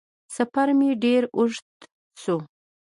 [0.35, 1.67] سفر مې ډېر اوږد
[2.21, 2.37] شو